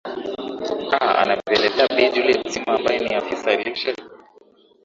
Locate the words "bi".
1.95-2.11